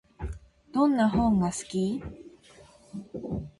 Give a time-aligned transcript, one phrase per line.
[0.73, 2.03] どんな本が好き？